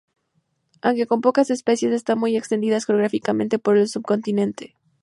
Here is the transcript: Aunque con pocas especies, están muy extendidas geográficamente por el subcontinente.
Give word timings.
Aunque 0.81 1.05
con 1.05 1.21
pocas 1.21 1.51
especies, 1.51 1.93
están 1.93 2.17
muy 2.17 2.35
extendidas 2.35 2.87
geográficamente 2.87 3.59
por 3.59 3.77
el 3.77 3.87
subcontinente. 3.87 4.73